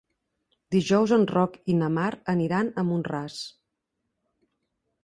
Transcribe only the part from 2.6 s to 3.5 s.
a Mont-ras.